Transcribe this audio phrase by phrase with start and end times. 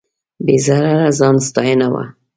[0.45, 2.03] بې ضرره ځان ستاینه وه.